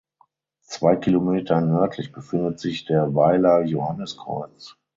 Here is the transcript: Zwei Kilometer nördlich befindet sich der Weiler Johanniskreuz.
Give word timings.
Zwei 0.63 0.95
Kilometer 0.95 1.61
nördlich 1.61 2.11
befindet 2.11 2.59
sich 2.59 2.85
der 2.85 3.13
Weiler 3.13 3.61
Johanniskreuz. 3.61 4.75